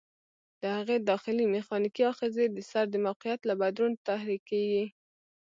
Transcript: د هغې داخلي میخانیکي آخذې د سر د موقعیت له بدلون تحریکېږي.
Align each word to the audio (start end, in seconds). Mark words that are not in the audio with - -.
د 0.61 0.63
هغې 0.77 0.97
داخلي 1.09 1.45
میخانیکي 1.55 2.03
آخذې 2.13 2.45
د 2.49 2.57
سر 2.69 2.85
د 2.91 2.95
موقعیت 3.05 3.41
له 3.45 3.53
بدلون 3.61 3.93
تحریکېږي. 4.07 4.85